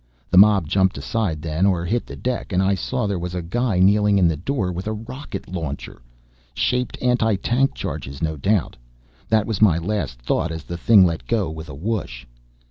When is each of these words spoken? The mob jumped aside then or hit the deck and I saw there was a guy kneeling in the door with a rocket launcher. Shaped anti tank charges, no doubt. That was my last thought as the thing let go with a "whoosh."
The 0.31 0.37
mob 0.39 0.67
jumped 0.67 0.97
aside 0.97 1.43
then 1.43 1.67
or 1.67 1.85
hit 1.85 2.07
the 2.07 2.15
deck 2.15 2.51
and 2.51 2.63
I 2.63 2.73
saw 2.73 3.05
there 3.05 3.19
was 3.19 3.35
a 3.35 3.41
guy 3.43 3.77
kneeling 3.77 4.17
in 4.17 4.27
the 4.27 4.35
door 4.35 4.71
with 4.71 4.87
a 4.87 4.93
rocket 4.93 5.47
launcher. 5.47 6.01
Shaped 6.55 6.97
anti 7.03 7.35
tank 7.35 7.75
charges, 7.75 8.19
no 8.19 8.35
doubt. 8.35 8.77
That 9.29 9.45
was 9.45 9.61
my 9.61 9.77
last 9.77 10.19
thought 10.19 10.51
as 10.51 10.63
the 10.63 10.75
thing 10.75 11.05
let 11.05 11.27
go 11.27 11.51
with 11.51 11.69
a 11.69 11.75
"whoosh." 11.75 12.25